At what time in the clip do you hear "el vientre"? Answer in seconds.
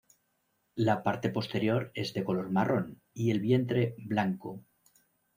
3.29-3.93